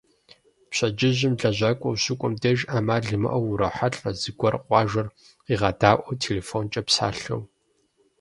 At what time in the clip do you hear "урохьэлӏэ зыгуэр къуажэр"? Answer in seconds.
3.51-5.07